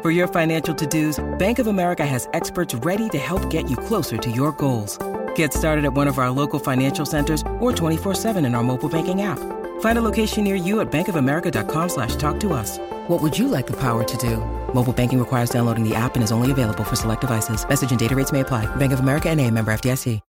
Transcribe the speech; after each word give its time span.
For 0.00 0.12
your 0.12 0.28
financial 0.28 0.72
to-dos, 0.76 1.18
Bank 1.38 1.58
of 1.58 1.66
America 1.66 2.06
has 2.06 2.28
experts 2.32 2.72
ready 2.72 3.08
to 3.08 3.18
help 3.18 3.50
get 3.50 3.68
you 3.68 3.76
closer 3.76 4.16
to 4.16 4.30
your 4.30 4.52
goals. 4.52 4.96
Get 5.34 5.52
started 5.52 5.84
at 5.84 5.92
one 5.92 6.06
of 6.06 6.18
our 6.18 6.30
local 6.30 6.60
financial 6.60 7.04
centers 7.04 7.42
or 7.58 7.72
24-7 7.72 8.36
in 8.46 8.54
our 8.54 8.62
mobile 8.62 8.88
banking 8.88 9.22
app. 9.22 9.40
Find 9.80 9.98
a 9.98 10.00
location 10.04 10.44
near 10.44 10.54
you 10.54 10.78
at 10.78 10.92
bankofamerica.com 10.92 11.88
slash 11.88 12.14
talk 12.14 12.38
to 12.40 12.52
us. 12.52 12.78
What 13.08 13.20
would 13.22 13.36
you 13.36 13.48
like 13.48 13.66
the 13.66 13.80
power 13.80 14.04
to 14.04 14.16
do? 14.18 14.36
Mobile 14.72 14.92
banking 14.92 15.18
requires 15.18 15.50
downloading 15.50 15.82
the 15.82 15.96
app 15.96 16.14
and 16.14 16.22
is 16.22 16.30
only 16.30 16.52
available 16.52 16.84
for 16.84 16.94
select 16.94 17.22
devices. 17.22 17.68
Message 17.68 17.90
and 17.90 17.98
data 17.98 18.14
rates 18.14 18.30
may 18.30 18.40
apply. 18.40 18.66
Bank 18.76 18.92
of 18.92 19.00
America 19.00 19.28
and 19.28 19.40
a 19.40 19.50
member 19.50 19.72
FDIC. 19.72 20.20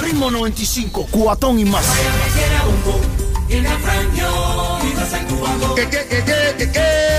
Ritmo 0.00 0.30
95, 0.30 1.06
cuatón 1.10 1.60
y 1.60 1.64
más. 1.64 1.84
¿Qué, 5.76 5.88
qué, 5.90 6.06
qué, 6.08 6.24
qué, 6.24 6.54
qué, 6.58 6.72
qué? 6.72 7.09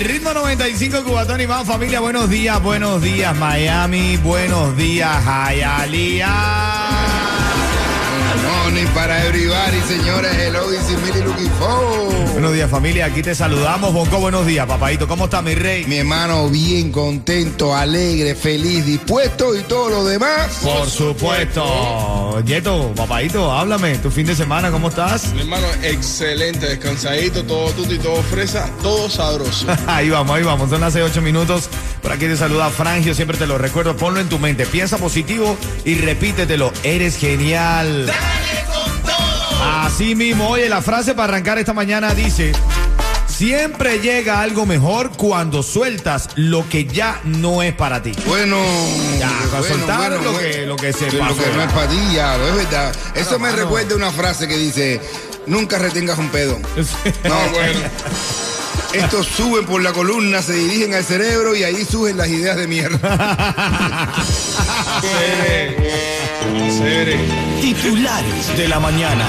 Ritmo 0.00 0.32
95 0.32 1.04
Cubatón 1.04 1.40
y 1.40 1.46
más 1.46 1.66
familia. 1.66 2.00
Buenos 2.00 2.30
días, 2.30 2.62
buenos 2.62 3.02
días 3.02 3.36
Miami, 3.36 4.16
buenos 4.18 4.76
días 4.76 5.24
Hialeah. 5.24 6.97
Morning 8.68 8.86
para 8.94 9.24
everybody, 9.24 9.80
señores. 9.88 10.30
Hello, 10.36 10.70
this 10.70 10.90
is 10.90 11.00
Millie 11.00 11.24
looking 11.24 11.50
forward. 11.52 12.32
Buenos 12.32 12.52
días 12.52 12.70
familia, 12.70 13.06
aquí 13.06 13.22
te 13.22 13.34
saludamos. 13.34 13.94
Bonco, 13.94 14.18
buenos 14.18 14.44
días, 14.44 14.66
papadito. 14.66 15.08
¿Cómo 15.08 15.24
está 15.24 15.40
mi 15.40 15.54
rey? 15.54 15.86
Mi 15.86 15.96
hermano, 15.96 16.50
bien 16.50 16.92
contento, 16.92 17.74
alegre, 17.74 18.34
feliz, 18.34 18.84
dispuesto 18.84 19.56
y 19.56 19.62
todo 19.62 19.88
lo 19.88 20.04
demás. 20.04 20.58
Por 20.62 20.86
supuesto. 20.86 22.42
Yeto, 22.44 22.92
papadito, 22.94 23.50
háblame. 23.50 23.96
¿Tu 23.96 24.10
fin 24.10 24.26
de 24.26 24.36
semana 24.36 24.70
cómo 24.70 24.90
estás? 24.90 25.32
Mi 25.32 25.40
hermano, 25.40 25.66
excelente, 25.82 26.66
descansadito, 26.66 27.44
todo 27.44 27.70
tuto 27.72 27.94
y 27.94 27.98
todo 27.98 28.22
fresa, 28.22 28.68
todo 28.82 29.08
sabroso. 29.08 29.66
Ahí 29.86 30.10
vamos, 30.10 30.36
ahí 30.36 30.42
vamos. 30.42 30.68
Son 30.68 30.82
las 30.82 30.94
8 30.94 31.22
minutos. 31.22 31.70
Por 32.02 32.12
aquí 32.12 32.26
te 32.26 32.36
saluda 32.36 32.68
Frangio. 32.68 33.14
Siempre 33.14 33.38
te 33.38 33.46
lo 33.46 33.56
recuerdo. 33.56 33.96
Ponlo 33.96 34.20
en 34.20 34.28
tu 34.28 34.38
mente. 34.38 34.66
Piensa 34.66 34.98
positivo 34.98 35.56
y 35.86 35.94
repítetelo. 35.94 36.70
Eres 36.82 37.16
genial. 37.16 38.12
Así 39.60 40.14
mismo. 40.14 40.48
Oye, 40.50 40.68
la 40.68 40.82
frase 40.82 41.14
para 41.14 41.32
arrancar 41.32 41.58
esta 41.58 41.72
mañana 41.72 42.14
dice. 42.14 42.52
Siempre 43.26 44.00
llega 44.00 44.40
algo 44.40 44.66
mejor 44.66 45.10
cuando 45.16 45.62
sueltas 45.62 46.28
lo 46.34 46.68
que 46.68 46.86
ya 46.86 47.20
no 47.24 47.62
es 47.62 47.72
para 47.72 48.02
ti. 48.02 48.12
Bueno, 48.26 48.56
Ya, 49.20 49.28
para 49.28 49.60
bueno, 49.60 49.76
soltar 49.76 49.98
bueno, 50.10 50.24
lo, 50.24 50.32
bueno. 50.32 50.48
que, 50.50 50.66
lo 50.66 50.76
que 50.76 50.92
se 50.92 51.12
Lo 51.12 51.20
pasó. 51.20 51.36
que 51.44 51.50
no 51.54 51.62
es 51.62 51.72
para 51.72 51.88
ti, 51.88 51.98
ya, 52.14 52.34
es 52.36 52.54
verdad. 52.56 52.96
Eso 53.14 53.38
me 53.38 53.52
recuerda 53.52 53.94
una 53.94 54.10
frase 54.10 54.48
que 54.48 54.56
dice, 54.56 55.00
nunca 55.46 55.78
retengas 55.78 56.18
un 56.18 56.30
pedo. 56.30 56.58
No, 57.24 57.48
bueno. 57.52 57.80
Estos 58.94 59.26
suben 59.26 59.66
por 59.66 59.82
la 59.82 59.92
columna, 59.92 60.40
se 60.42 60.54
dirigen 60.54 60.94
al 60.94 61.04
cerebro 61.04 61.54
y 61.54 61.62
ahí 61.62 61.84
suben 61.84 62.16
las 62.16 62.28
ideas 62.28 62.56
de 62.56 62.66
mierda. 62.66 64.14
Cere. 66.78 67.47
Titulares 67.60 68.56
de 68.56 68.68
la 68.68 68.78
mañana. 68.78 69.24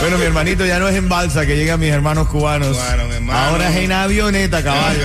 Bueno, 0.00 0.18
mi 0.18 0.24
hermanito 0.24 0.64
ya 0.64 0.78
no 0.78 0.88
es 0.88 0.94
en 0.94 1.08
balsa 1.08 1.46
que 1.46 1.56
llegan 1.56 1.80
mis 1.80 1.90
hermanos 1.90 2.28
cubanos. 2.28 2.76
Bueno, 2.76 3.08
mi 3.08 3.14
hermano. 3.14 3.38
Ahora 3.38 3.70
es 3.70 3.76
en 3.76 3.92
avioneta, 3.92 4.62
caballo. 4.62 5.00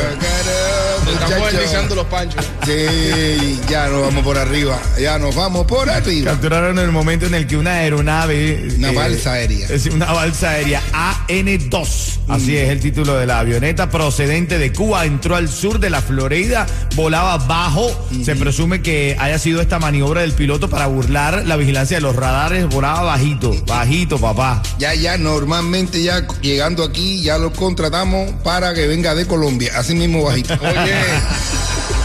Muchacho. 1.06 1.45
deslizando 1.45 1.95
los 1.95 2.06
panchos. 2.06 2.45
Sí, 2.66 3.59
ya 3.69 3.88
nos 3.88 4.01
vamos 4.01 4.23
por 4.23 4.38
arriba. 4.38 4.79
Ya 4.99 5.17
nos 5.17 5.35
vamos 5.35 5.66
por 5.66 5.89
arriba. 5.89 6.31
Capturaron 6.31 6.77
el 6.77 6.91
momento 6.91 7.25
en 7.25 7.33
el 7.33 7.47
que 7.47 7.57
una 7.57 7.73
aeronave. 7.73 8.67
Una 8.77 8.91
eh, 8.91 8.95
balsa 8.95 9.33
aérea. 9.33 9.67
Es 9.67 9.88
una 9.88 10.11
balsa 10.11 10.51
aérea 10.51 10.81
AN-2. 10.94 12.19
Así 12.27 12.55
es 12.55 12.69
el 12.69 12.79
título 12.79 13.17
de 13.17 13.25
la 13.25 13.39
avioneta 13.39 13.89
procedente 13.89 14.57
de 14.57 14.71
Cuba. 14.71 15.05
Entró 15.05 15.35
al 15.35 15.50
sur 15.50 15.79
de 15.79 15.89
la 15.89 16.01
Florida, 16.01 16.66
volaba 16.95 17.38
bajo. 17.38 17.89
Se 18.23 18.35
presume 18.35 18.81
que 18.81 19.17
haya 19.19 19.38
sido 19.39 19.59
esta 19.59 19.79
maniobra 19.79 20.21
del 20.21 20.33
piloto 20.33 20.69
para 20.69 20.88
burlar 20.88 21.45
la 21.45 21.57
vigilancia 21.57 21.97
de 21.97 22.01
los 22.01 22.16
radares. 22.16 22.67
Volaba 22.69 23.01
bajito, 23.01 23.53
bajito, 23.66 24.17
papá. 24.17 24.61
Ya, 24.77 24.94
ya, 24.94 25.17
normalmente 25.17 26.01
ya 26.03 26.25
llegando 26.41 26.83
aquí, 26.83 27.21
ya 27.21 27.38
lo 27.38 27.51
contratamos 27.51 28.31
para 28.44 28.73
que 28.73 28.88
venga 28.88 29.16
de 29.16 29.25
Colombia. 29.25 29.73
Así 29.75 29.94
mismo 29.95 30.23
bajito. 30.23 30.53
Oye, 30.61 30.94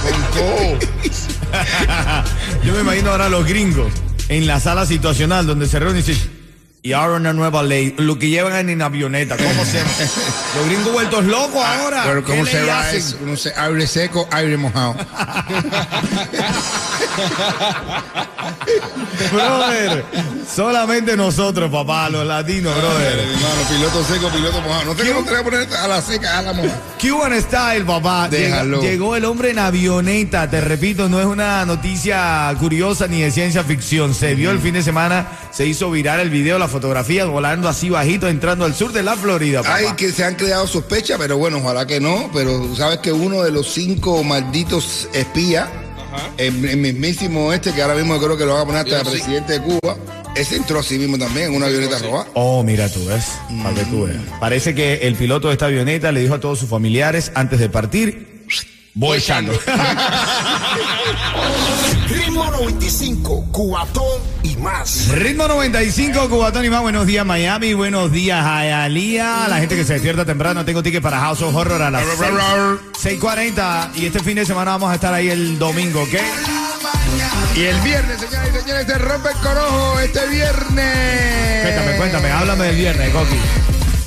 Yo 2.65 2.73
me 2.75 2.81
imagino 2.81 3.11
ahora 3.11 3.27
a 3.27 3.29
los 3.29 3.47
gringos 3.47 3.93
en 4.29 4.47
la 4.47 4.61
sala 4.61 4.87
situacional 4.87 5.47
donde 5.47 5.67
se 5.69 5.79
reúnen 5.79 5.99
y 5.99 6.03
dicen. 6.03 6.37
Y 6.83 6.93
ahora 6.93 7.17
una 7.17 7.33
nueva 7.33 7.65
ley, 7.65 7.95
lo 7.99 8.17
que 8.17 8.29
llevan 8.29 8.71
en 8.71 8.81
avioneta, 8.81 9.37
¿cómo 9.37 9.65
se 9.65 9.81
Los 10.57 10.67
gringos 10.67 10.93
vueltos 10.93 11.25
locos 11.25 11.65
ahora. 11.65 12.05
Pero 12.07 12.25
¿Qué 12.25 12.31
¿cómo 12.33 12.47
se 12.47 12.63
va 12.63 12.81
hacen? 12.81 12.99
eso? 13.01 13.17
No 13.25 13.37
sé, 13.37 13.53
aire 13.57 13.87
seco, 13.89 14.29
aire 14.31 14.57
mojado. 14.57 14.95
Brother, 19.33 20.05
solamente 20.55 21.17
nosotros, 21.17 21.71
papá, 21.71 22.11
los 22.11 22.27
latinos, 22.27 22.77
brother. 22.77 23.19
Hermano, 23.19 23.69
piloto 23.69 24.05
seco, 24.05 24.29
piloto 24.29 24.61
mojado. 24.61 24.85
No 24.85 24.95
sé 24.95 25.13
cómo 25.13 25.25
te 25.25 25.31
voy 25.31 25.41
a 25.41 25.45
poner 25.45 25.69
a 25.75 25.89
la 25.89 26.03
seca, 26.03 26.39
a 26.39 26.43
la 26.43 26.53
mojada. 26.53 26.81
Cuban 27.01 27.41
Style, 27.41 27.85
papá. 27.85 28.29
Déjalo. 28.29 28.81
llegó 28.81 29.17
el 29.17 29.25
hombre 29.25 29.51
en 29.51 29.59
avioneta, 29.59 30.49
te 30.51 30.61
repito, 30.61 31.09
no 31.09 31.21
es 31.21 31.27
una 31.27 31.65
noticia 31.65 32.55
curiosa 32.59 33.07
ni 33.07 33.23
de 33.23 33.31
ciencia 33.31 33.65
ficción. 33.65 34.15
Se 34.15 34.35
vio 34.35 34.51
el 34.51 34.59
fin 34.61 34.75
de 34.75 34.83
semana, 34.83 35.27
se 35.51 35.67
hizo 35.67 35.91
viral 35.91 36.21
el 36.21 36.31
video, 36.31 36.59
la 36.59 36.69
fotografía, 36.69 37.25
volando 37.25 37.69
así 37.69 37.89
bajito, 37.91 38.29
entrando 38.29 38.65
al 38.65 38.75
sur 38.75 38.93
de 38.93 39.03
la 39.03 39.17
Florida, 39.17 39.63
papá. 39.63 39.77
Ay, 39.77 39.87
que 39.97 40.13
se 40.13 40.25
han 40.25 40.35
creado 40.35 40.67
sospechas, 40.67 41.19
pero 41.19 41.37
bueno, 41.39 41.59
ojalá 41.59 41.87
que 41.87 42.01
no. 42.01 42.31
Pero 42.33 42.75
sabes 42.77 42.99
que 42.99 43.13
uno 43.13 43.43
de 43.43 43.51
los 43.51 43.73
cinco 43.73 44.23
malditos 44.25 45.09
espías, 45.13 45.69
el, 46.39 46.65
el 46.65 46.77
mismísimo 46.77 47.53
este, 47.53 47.73
que 47.73 47.83
ahora 47.83 47.95
mismo 47.95 48.19
creo 48.19 48.37
que 48.37 48.45
lo 48.45 48.55
va 48.55 48.63
a 48.63 48.67
poner 48.67 48.81
hasta 48.83 49.01
el 49.01 49.07
sí. 49.07 49.13
presidente 49.13 49.55
de 49.55 49.63
Cuba, 49.63 49.97
ese 50.35 50.57
entró 50.57 50.81
así 50.81 50.99
mismo 50.99 51.19
también 51.19 51.47
en 51.49 51.57
una 51.57 51.67
avioneta 51.67 51.99
roja. 51.99 52.27
Oh, 52.35 52.63
mira 52.63 52.89
tú, 52.89 53.05
¿ves? 53.07 53.33
Para 53.63 53.75
que 53.75 53.85
tú 53.87 54.05
veas. 54.05 54.21
Parece 54.39 54.75
que 54.75 55.07
el 55.07 55.15
piloto 55.17 55.49
de 55.49 55.55
esta 55.55 55.67
avioneta 55.67 56.13
le 56.13 56.21
dijo 56.21 56.35
a 56.35 56.41
todos 56.41 56.59
sus 56.59 56.69
familiares 56.69 57.33
antes 57.35 57.59
de 57.59 57.69
partir, 57.69 58.45
voy 58.95 59.19
echando. 59.19 59.53
Ritmo 62.09 62.45
95, 62.51 63.49
cuatón 63.53 64.21
y 64.47 64.57
más. 64.57 65.09
Ritmo 65.09 65.49
95, 65.49 66.29
Cubatón 66.29 66.65
y 66.65 66.71
más. 66.71 66.81
Buenos 66.81 67.07
días, 67.07 67.27
Miami. 67.27 67.75
Buenos 67.75 68.13
días, 68.13 68.45
Hialeah. 68.45 69.49
La 69.49 69.59
gente 69.59 69.77
que 69.77 69.85
se 69.85 69.95
despierta 69.95 70.25
temprano. 70.25 70.65
Tengo 70.65 70.83
ticket 70.83 71.03
para 71.03 71.19
House 71.21 71.43
of 71.43 71.55
Horror 71.55 71.83
a 71.83 71.91
las 71.91 72.05
6, 72.99 73.21
6.40. 73.21 73.91
Y 73.97 74.07
este 74.07 74.21
fin 74.21 74.37
de 74.37 74.47
semana 74.47 74.73
vamos 74.73 74.91
a 74.91 74.95
estar 74.95 75.13
ahí 75.13 75.29
el 75.29 75.59
domingo, 75.59 76.03
¿ok? 76.03 76.15
Y 77.57 77.63
el 77.65 77.81
viernes, 77.81 78.21
señoras 78.21 78.49
y 78.51 78.61
señores, 78.61 78.87
se 78.87 78.99
rompe 78.99 79.31
el 79.31 79.37
corojo 79.37 80.01
este 80.01 80.27
viernes. 80.29 81.63
Cuéntame, 81.63 81.97
cuéntame. 81.97 82.31
Háblame 82.31 82.65
del 82.67 82.77
viernes, 82.77 83.11
Coqui. 83.11 83.37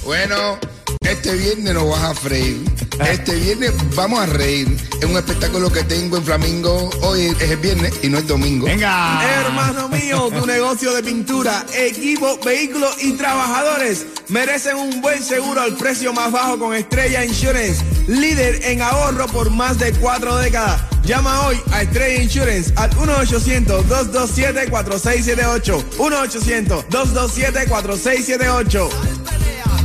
Bueno, 0.06 0.60
este 1.02 1.34
viernes 1.34 1.74
nos 1.74 1.90
vas 1.90 2.04
a 2.04 2.14
freír. 2.16 2.89
Este 3.00 3.36
viernes 3.36 3.72
vamos 3.96 4.20
a 4.20 4.26
reír. 4.26 4.76
Es 5.00 5.06
un 5.06 5.16
espectáculo 5.16 5.72
que 5.72 5.84
tengo 5.84 6.18
en 6.18 6.24
Flamingo. 6.24 6.90
Hoy 7.02 7.34
es 7.40 7.50
el 7.50 7.58
viernes 7.58 7.94
y 8.04 8.10
no 8.10 8.18
es 8.18 8.28
domingo. 8.28 8.66
Venga. 8.66 9.24
Hermano 9.42 9.88
mío, 9.90 10.30
tu 10.30 10.46
negocio 10.46 10.94
de 10.94 11.02
pintura, 11.02 11.66
equipo, 11.74 12.38
vehículos 12.44 13.02
y 13.02 13.14
trabajadores 13.14 14.06
merecen 14.28 14.76
un 14.76 15.00
buen 15.02 15.24
seguro 15.24 15.62
al 15.62 15.76
precio 15.76 16.12
más 16.14 16.32
bajo 16.32 16.60
con 16.60 16.76
Estrella 16.76 17.26
Insurance, 17.26 17.84
líder 18.08 18.64
en 18.66 18.82
ahorro 18.82 19.28
por 19.28 19.50
más 19.50 19.80
de 19.80 19.94
cuatro 19.94 20.36
décadas. 20.38 20.82
Llama 21.04 21.48
hoy 21.48 21.60
a 21.72 21.82
Estrella 21.82 22.22
Insurance 22.22 22.74
al 22.76 22.92
1-800-227-4678. 22.92 25.84
1-800-227-4678. 25.98 28.90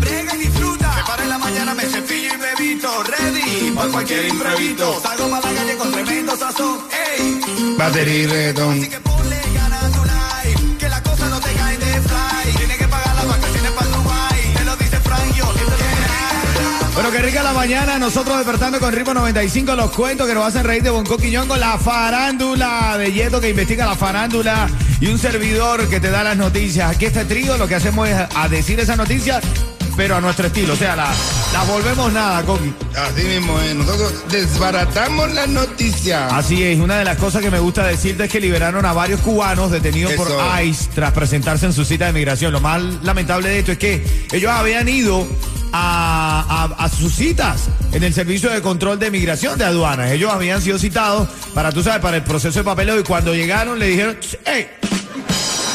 Brega 0.01 0.35
y 0.35 0.39
disfruta. 0.39 0.93
Me 0.95 1.03
paro 1.05 1.23
en 1.23 1.29
la 1.31 1.39
mañana, 1.39 1.75
me 1.75 1.89
visto. 2.85 3.03
Ready 3.05 3.71
para 3.73 3.89
cualquier 3.91 4.27
imprevisto. 4.27 5.01
Salgo 5.01 5.31
para 5.31 5.53
la 5.53 5.59
calle 5.59 5.77
con 5.77 5.93
tremendo 5.93 6.37
sazón. 6.37 6.79
Ey, 7.19 7.77
Batería 7.79 8.15
y 8.15 8.27
reggaetón. 8.27 8.79
así 8.79 8.89
que 8.89 9.01
ponle 9.01 9.41
ganas 9.55 9.93
tu 9.93 10.05
life. 10.05 10.79
Que 10.79 10.89
la 10.89 11.03
cosa 11.03 11.29
no 11.29 11.41
te 11.41 11.53
cae 11.53 11.79
de 11.79 12.01
fly. 12.03 12.53
Tienes 12.57 12.79
que 12.79 12.89
pagar 12.89 13.15
las 13.15 13.27
vacaciones 13.27 13.71
para 13.73 13.87
Dubai. 13.89 14.55
Te 14.57 14.65
lo 14.65 14.77
dice 14.77 15.01
Frank, 15.01 15.35
yo. 15.35 15.45
Bueno, 16.95 17.11
qué 17.11 17.19
rica 17.19 17.43
la 17.43 17.53
mañana. 17.53 17.99
Nosotros 17.99 18.37
despertando 18.37 18.79
con 18.79 18.93
ritmo 18.93 19.15
95 19.15 19.75
los 19.75 19.91
cuentos 19.91 20.29
que 20.29 20.35
nos 20.35 20.47
hacen 20.47 20.65
reír 20.65 20.83
de 20.83 20.91
Bonco 20.91 21.17
Quiñón 21.17 21.49
con 21.49 21.59
la 21.59 21.79
farándula 21.79 22.97
de 22.99 23.13
Yeto 23.13 23.41
que 23.41 23.51
investiga 23.51 23.87
la 23.87 23.97
farándula 23.97 24.69
y 25.01 25.09
un 25.09 25.19
servidor 25.19 25.89
que 25.89 26.01
te 26.01 26.11
da 26.11 26.23
las 26.23 26.37
noticias. 26.37 26.91
Aquí 26.91 27.07
este 27.07 27.25
trío 27.25 27.57
lo 27.57 27.67
que 27.67 27.75
hacemos 27.75 28.09
es 28.09 28.17
a 28.35 28.49
decir 28.49 28.79
esa 28.79 28.97
noticia 28.97 29.41
pero 29.97 30.17
a 30.17 30.21
nuestro 30.21 30.47
estilo. 30.47 30.75
O 30.75 30.77
sea, 30.77 30.97
la, 30.97 31.13
la 31.55 31.63
volvemos 31.65 32.13
nada, 32.13 32.43
Coqui. 32.43 32.73
Así 32.97 33.23
mismo, 33.27 33.59
eh. 33.61 33.75
nosotros 33.75 34.13
desbaratamos 34.29 35.33
las 35.35 35.49
noticias. 35.49 36.33
Así 36.33 36.63
es, 36.65 36.81
una 36.81 36.99
de 36.99 37.05
las 37.05 37.17
cosas 37.17 37.43
que 37.43 37.51
me 37.51 37.61
gusta 37.61 37.87
decirte 37.87 38.25
es 38.25 38.31
que 38.31 38.41
liberaron 38.41 38.85
a 38.85 38.93
varios 38.93 39.21
cubanos 39.21 39.71
detenidos 39.71 40.13
por. 40.15 40.29
ICE 40.63 40.89
tras 40.95 41.13
presentarse 41.13 41.67
en 41.67 41.73
su 41.73 41.85
cita 41.85 42.07
de 42.07 42.13
migración. 42.13 42.53
Lo 42.53 42.61
más 42.61 42.83
lamentable 43.05 43.49
de 43.51 43.59
esto 43.61 43.73
es 43.73 43.79
que 43.79 44.05
ellos 44.33 44.51
habían 44.51 44.89
ido 44.89 45.27
a, 45.73 46.69
a- 46.79 46.85
a 46.85 46.89
sus 46.89 47.13
citas 47.15 47.69
en 47.93 48.03
el 48.03 48.13
servicio 48.13 48.51
de 48.51 48.61
control 48.61 48.99
de 48.99 49.11
migración 49.13 49.57
de 49.57 49.65
aduanas. 49.65 50.11
Ellos 50.11 50.33
habían 50.33 50.61
sido 50.61 50.79
citados 50.79 51.29
para, 51.55 51.71
tú 51.71 51.83
sabes, 51.85 52.01
para 52.01 52.17
el 52.17 52.25
proceso 52.25 52.59
de 52.59 52.65
papeleo 52.65 52.99
y 52.99 53.05
cuando 53.05 53.33
llegaron 53.33 53.79
le 53.79 53.87
dijeron, 53.89 54.17
hey, 54.45 54.69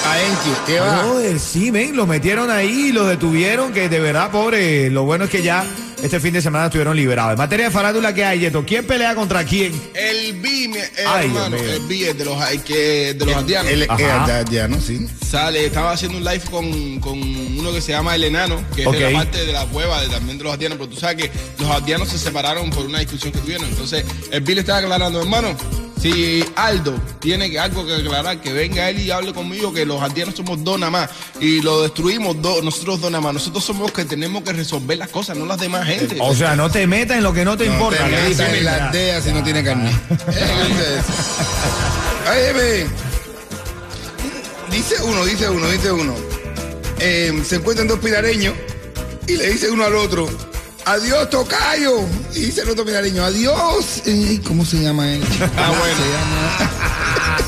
A 0.05 0.21
Enki, 0.21 0.49
¿qué 0.65 0.79
va? 0.79 1.03
Brother, 1.03 1.39
sí, 1.39 1.71
ven, 1.71 1.95
lo 1.95 2.07
metieron 2.07 2.49
ahí 2.49 2.87
y 2.87 2.91
lo 2.91 3.05
detuvieron, 3.05 3.73
que 3.73 3.89
de 3.89 3.99
verdad, 3.99 4.31
pobre, 4.31 4.89
lo 4.89 5.03
bueno 5.03 5.25
es 5.25 5.29
que 5.29 5.43
ya 5.43 5.65
este 6.01 6.19
fin 6.19 6.33
de 6.33 6.41
semana 6.41 6.65
estuvieron 6.65 6.95
liberados. 6.95 7.33
En 7.33 7.37
materia 7.37 7.65
de 7.65 7.71
farándula, 7.71 8.13
¿qué 8.13 8.23
hay, 8.23 8.39
Yeto? 8.39 8.63
¿Quién 8.65 8.87
pelea 8.87 9.13
contra 9.13 9.43
quién? 9.43 9.73
El 9.93 10.33
B, 10.41 10.49
mi- 10.69 10.77
eh, 10.77 10.89
Ay, 11.05 11.27
hermano, 11.27 11.57
Dios 11.57 11.69
el 11.73 11.81
B 11.87 12.09
es 12.09 12.17
de 12.17 12.25
los, 12.25 12.41
hay 12.41 12.59
que, 12.59 13.13
de 13.13 13.25
los 13.25 13.35
haitianos. 13.35 13.71
Él 13.71 13.85
Ajá. 13.89 14.39
es 14.41 14.49
ya, 14.49 14.67
¿no? 14.67 14.79
Sí. 14.79 15.05
Sale, 15.29 15.65
estaba 15.65 15.91
haciendo 15.91 16.17
un 16.17 16.23
live 16.23 16.41
con, 16.49 16.99
con 17.01 17.19
uno 17.19 17.71
que 17.73 17.81
se 17.81 17.91
llama 17.91 18.15
El 18.15 18.23
Enano, 18.23 18.63
que 18.75 18.83
es 18.83 18.91
de 18.91 18.99
la 19.11 19.19
parte 19.19 19.45
de 19.45 19.51
la 19.53 19.65
cueva 19.65 20.01
de, 20.01 20.07
también 20.07 20.37
de 20.37 20.43
los 20.45 20.53
haitianos, 20.53 20.77
pero 20.79 20.89
tú 20.89 20.97
sabes 20.99 21.17
que 21.17 21.31
los 21.61 21.69
haitianos 21.69 22.07
se 22.07 22.17
separaron 22.17 22.69
por 22.71 22.85
una 22.85 22.99
discusión 22.99 23.31
que 23.33 23.39
tuvieron. 23.39 23.67
Entonces, 23.67 24.05
el 24.31 24.41
Bill 24.41 24.59
estaba 24.59 24.79
aclarando, 24.79 25.19
hermano, 25.21 25.55
si 26.01 26.43
Aldo 26.55 26.95
tiene 27.19 27.49
que- 27.51 27.59
algo 27.59 27.85
que 27.85 27.95
aclarar, 27.95 28.39
que 28.41 28.53
venga 28.53 28.89
él 28.89 28.99
y 28.99 29.11
hable 29.11 29.33
conmigo, 29.33 29.73
que 29.73 29.85
los 29.85 30.01
haitianos 30.01 30.35
somos 30.35 30.63
dos 30.63 30.79
nada 30.79 30.91
más, 30.91 31.09
y 31.41 31.61
lo 31.61 31.81
destruimos 31.83 32.41
dos, 32.41 32.63
nosotros 32.63 33.01
dos 33.01 33.11
nada 33.11 33.21
más. 33.21 33.33
Nosotros 33.33 33.63
somos 33.63 33.83
los 33.83 33.91
que 33.91 34.05
tenemos 34.05 34.43
que 34.43 34.53
resolver 34.53 34.97
las 34.97 35.09
cosas, 35.09 35.35
no 35.37 35.45
las 35.45 35.59
demás 35.59 35.85
gente. 35.85 36.17
O 36.19 36.33
sea, 36.35 36.55
no 36.55 36.69
te 36.69 36.87
metas 36.87 37.17
en 37.17 37.23
lo 37.23 37.33
que 37.33 37.43
no 37.45 37.57
te 37.57 37.65
No 37.67 37.73
importa. 37.73 38.05
te 38.05 38.11
metas 38.11 38.53
en 38.53 38.65
las 38.65 38.91
deas 38.93 39.23
si 39.23 39.31
no 39.31 39.43
tiene 39.43 39.63
carne. 39.63 39.91
Eh, 42.31 42.53
Óyeme. 42.53 42.85
Dice 44.71 44.95
uno, 45.03 45.25
dice 45.25 45.49
uno, 45.49 45.67
dice 45.69 45.91
uno. 45.91 46.15
Eh, 46.99 47.41
se 47.45 47.55
encuentran 47.55 47.87
dos 47.87 47.99
pirareños 47.99 48.53
y 49.27 49.35
le 49.35 49.49
dice 49.49 49.69
uno 49.71 49.83
al 49.85 49.95
otro, 49.95 50.29
adiós 50.93 51.29
tocayo. 51.29 51.99
Y 52.35 52.39
dice 52.41 52.61
el 52.61 52.69
otro 52.69 52.85
pirareño, 52.85 53.23
adiós. 53.23 54.01
¿Cómo 54.47 54.65
se 54.65 54.81
llama 54.81 55.11
él? 55.13 55.23
Ah, 55.57 55.69
bueno. 55.77 55.95
Se 55.97 56.09
llama- 56.11 57.39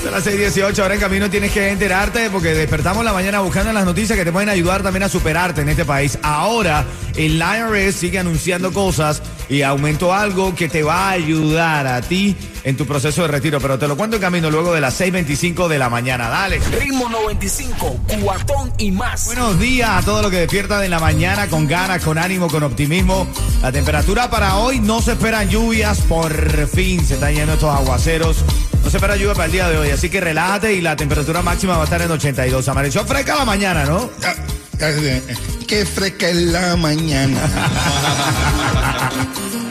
Son 0.02 0.12
las 0.12 0.24
6:18, 0.26 0.78
ahora 0.82 0.94
en 0.94 1.00
camino 1.00 1.28
tienes 1.28 1.52
que 1.52 1.68
enterarte 1.68 2.30
porque 2.30 2.54
despertamos 2.54 3.04
la 3.04 3.12
mañana 3.12 3.40
buscando 3.40 3.70
las 3.72 3.84
noticias 3.84 4.18
que 4.18 4.24
te 4.24 4.32
pueden 4.32 4.48
ayudar 4.48 4.82
también 4.82 5.02
a 5.02 5.08
superarte 5.10 5.60
en 5.60 5.68
este 5.68 5.84
país. 5.84 6.18
Ahora 6.22 6.86
el 7.16 7.36
IRS 7.36 7.96
sigue 7.96 8.18
anunciando 8.18 8.72
cosas 8.72 9.20
y 9.50 9.62
aumentó 9.62 10.14
algo 10.14 10.54
que 10.54 10.68
te 10.68 10.84
va 10.84 11.08
a 11.08 11.10
ayudar 11.10 11.86
a 11.88 12.00
ti 12.00 12.36
en 12.62 12.76
tu 12.76 12.86
proceso 12.86 13.22
de 13.22 13.28
retiro, 13.28 13.60
pero 13.60 13.78
te 13.78 13.88
lo 13.88 13.96
cuento 13.96 14.16
en 14.16 14.22
camino 14.22 14.48
luego 14.48 14.72
de 14.72 14.80
las 14.80 14.98
6:25 14.98 15.66
de 15.66 15.78
la 15.78 15.90
mañana. 15.90 16.28
Dale. 16.28 16.60
Ritmo 16.78 17.08
95, 17.08 18.00
cuatón 18.22 18.72
y 18.78 18.92
más. 18.92 19.26
Buenos 19.26 19.58
días 19.58 19.90
a 19.90 20.02
todos 20.02 20.22
los 20.22 20.30
que 20.30 20.38
despiertan 20.38 20.84
en 20.84 20.90
la 20.90 21.00
mañana 21.00 21.48
con 21.48 21.66
ganas, 21.66 22.02
con 22.02 22.16
ánimo, 22.16 22.46
con 22.46 22.62
optimismo. 22.62 23.26
La 23.60 23.72
temperatura 23.72 24.30
para 24.30 24.56
hoy 24.56 24.78
no 24.78 25.02
se 25.02 25.12
esperan 25.12 25.48
lluvias, 25.48 26.00
por 26.02 26.32
fin 26.68 27.04
se 27.04 27.14
están 27.14 27.34
yendo 27.34 27.54
estos 27.54 27.74
aguaceros. 27.74 28.44
No 28.84 28.88
se 28.88 28.96
espera 28.96 29.16
lluvia 29.16 29.34
para 29.34 29.46
el 29.46 29.52
día 29.52 29.68
de 29.68 29.78
hoy, 29.78 29.90
así 29.90 30.08
que 30.08 30.20
relájate 30.20 30.72
y 30.74 30.80
la 30.80 30.94
temperatura 30.96 31.42
máxima 31.42 31.74
va 31.74 31.82
a 31.82 31.84
estar 31.84 32.00
en 32.00 32.10
82. 32.10 32.68
Amaneció 32.68 33.04
fresca 33.04 33.34
la 33.34 33.44
mañana, 33.44 33.84
¿no? 33.84 34.10
Qué 35.66 35.84
fresca 35.84 36.28
es 36.28 36.36
la 36.36 36.76
mañana. 36.76 37.40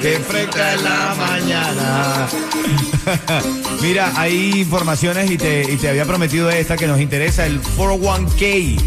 Qué 0.01 0.17
fresca 0.19 0.73
es 0.73 0.81
la 0.81 1.15
mañana. 1.17 2.27
Mira, 3.81 4.13
hay 4.15 4.51
informaciones 4.61 5.29
y 5.29 5.37
te, 5.37 5.71
y 5.71 5.75
te 5.77 5.89
había 5.89 6.05
prometido 6.05 6.49
esta 6.49 6.77
que 6.77 6.87
nos 6.87 6.99
interesa, 7.01 7.45
el 7.45 7.61
401k. 7.61 8.81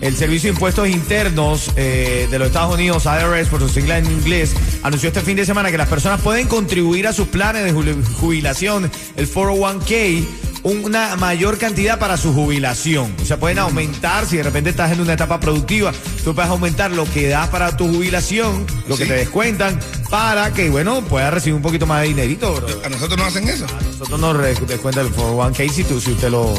El 0.00 0.16
Servicio 0.16 0.48
de 0.48 0.54
Impuestos 0.54 0.88
Internos 0.88 1.72
eh, 1.76 2.26
de 2.30 2.38
los 2.38 2.48
Estados 2.48 2.72
Unidos, 2.74 3.04
IRS, 3.04 3.48
por 3.48 3.60
sus 3.60 3.72
siglas 3.72 3.98
en 3.98 4.10
inglés, 4.10 4.54
anunció 4.82 5.08
este 5.08 5.20
fin 5.20 5.36
de 5.36 5.44
semana 5.44 5.70
que 5.70 5.76
las 5.76 5.88
personas 5.90 6.22
pueden 6.22 6.48
contribuir 6.48 7.06
a 7.06 7.12
sus 7.12 7.28
planes 7.28 7.64
de 7.64 7.74
ju- 7.74 8.02
jubilación, 8.14 8.90
el 9.16 9.30
401k, 9.30 10.24
una 10.62 11.16
mayor 11.16 11.58
cantidad 11.58 11.98
para 11.98 12.16
su 12.16 12.32
jubilación. 12.32 13.14
O 13.22 13.24
sea, 13.24 13.38
pueden 13.38 13.58
aumentar, 13.58 14.26
si 14.26 14.36
de 14.36 14.42
repente 14.42 14.70
estás 14.70 14.92
en 14.92 15.00
una 15.00 15.14
etapa 15.14 15.40
productiva, 15.40 15.92
tú 16.24 16.34
puedes 16.34 16.50
aumentar 16.50 16.90
lo 16.90 17.04
que 17.04 17.28
das 17.28 17.48
para 17.48 17.76
tu 17.76 17.86
jubilación, 17.86 18.66
lo 18.88 18.96
que 18.96 19.06
te 19.06 19.14
descuentan, 19.14 19.78
para 20.10 20.52
que, 20.52 20.68
bueno, 20.70 21.02
puedas 21.02 21.32
recibir 21.32 21.54
un 21.54 21.62
poquito 21.62 21.86
más 21.86 22.02
de 22.02 22.08
dinerito. 22.08 22.54
bro. 22.54 22.66
¿A 22.84 22.88
nosotros 22.88 23.18
no 23.18 23.24
hacen 23.24 23.48
eso? 23.48 23.66
Nosotros 23.92 24.20
nos 24.20 24.36
re- 24.36 24.54
descuenta 24.66 25.00
el 25.00 25.10
401k 25.14 25.70
si, 25.70 25.84
tú, 25.84 26.00
si 26.00 26.12
usted 26.12 26.30
lo... 26.30 26.54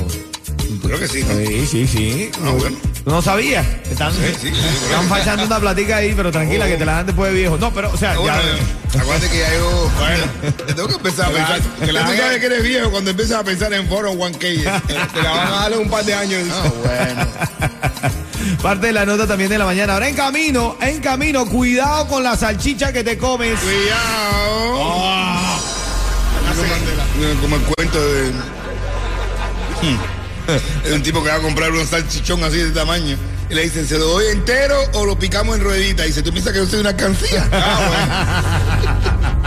Creo 0.83 0.99
que 0.99 1.07
sí, 1.07 1.23
¿no? 1.23 1.35
Sí, 1.35 1.65
sí, 1.67 1.87
sí. 1.87 2.31
Ah, 2.43 2.49
bueno. 2.57 2.77
¿Tú 3.03 3.09
no 3.11 3.21
sabías? 3.21 3.65
Están, 3.89 4.11
Sí, 4.13 4.19
sí, 4.39 4.49
sí, 4.51 4.67
están 4.85 5.07
fachando 5.07 5.45
una 5.45 5.59
platica 5.59 5.97
ahí, 5.97 6.13
pero 6.15 6.31
tranquila, 6.31 6.67
que 6.67 6.77
te 6.77 6.85
la 6.85 6.93
dan 6.97 7.05
después 7.07 7.31
de 7.33 7.39
viejo. 7.39 7.57
No, 7.57 7.73
pero, 7.73 7.91
o 7.91 7.97
sea, 7.97 8.11
Ah, 8.13 8.17
bueno, 8.17 8.37
ya. 8.93 8.99
acuérdate 9.01 9.29
que 9.31 9.39
ya 9.39 9.53
yo. 9.55 9.91
Te 10.65 10.73
tengo 10.73 10.87
que 10.87 10.95
empezar 10.95 11.25
a 11.25 11.29
pensar. 11.33 11.61
que 11.83 11.91
la 11.91 12.05
tú 12.05 12.11
sabes 12.15 12.39
que 12.39 12.45
eres 12.45 12.63
viejo 12.63 12.91
cuando 12.91 13.09
empiezas 13.11 13.39
a 13.39 13.43
pensar 13.43 13.73
en 13.73 13.89
401k. 13.89 14.39
Te 15.13 15.21
la 15.21 15.31
van 15.31 15.47
a 15.47 15.51
dar 15.51 15.77
un 15.77 15.89
par 15.89 16.05
de 16.05 16.13
años. 16.13 16.41
Ah, 16.51 16.71
bueno. 16.83 17.27
Parte 18.61 18.87
de 18.87 18.93
la 18.93 19.05
nota 19.05 19.25
también 19.27 19.49
de 19.49 19.57
la 19.57 19.65
mañana. 19.65 19.93
Ahora 19.93 20.07
en 20.09 20.15
camino, 20.15 20.77
en 20.81 20.99
camino, 21.01 21.45
cuidado 21.47 22.07
con 22.07 22.23
la 22.23 22.35
salchicha 22.37 22.91
que 22.93 23.03
te 23.03 23.17
comes. 23.17 23.59
Cuidado. 23.59 25.01
Hace- 26.49 27.39
como 27.41 27.55
el 27.55 27.61
cuento 27.63 27.99
de. 27.99 28.31
Es 30.85 30.91
un 30.91 31.03
tipo 31.03 31.23
que 31.23 31.29
va 31.29 31.35
a 31.35 31.41
comprar 31.41 31.71
un 31.71 31.85
salchichón 31.85 32.43
así 32.43 32.57
de 32.57 32.71
tamaño. 32.71 33.17
Y 33.49 33.53
le 33.53 33.63
dicen, 33.63 33.85
¿se 33.85 33.97
lo 33.97 34.05
doy 34.05 34.27
entero 34.27 34.77
o 34.93 35.05
lo 35.05 35.19
picamos 35.19 35.57
en 35.57 35.63
ruedita? 35.63 36.05
Y 36.05 36.07
dice, 36.07 36.23
¿tú 36.23 36.31
piensas 36.31 36.53
que 36.53 36.59
yo 36.59 36.65
soy 36.65 36.79
una 36.79 36.95
cancilla? 36.95 37.47
Ah, 37.51 39.37